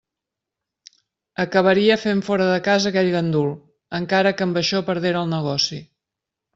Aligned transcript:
Acabaria 1.43 1.99
fent 2.05 2.25
fora 2.31 2.49
de 2.53 2.57
casa 2.71 2.89
aquell 2.93 3.13
gandul, 3.19 3.55
encara 4.03 4.35
que 4.41 4.51
amb 4.51 4.61
això 4.67 4.85
perdera 4.93 5.25
el 5.25 5.35
negoci. 5.39 5.85